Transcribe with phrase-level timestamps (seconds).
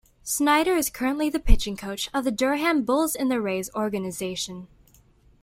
[0.23, 4.67] Snyder is currently the pitching coach of the Durham Bulls in the Rays organization.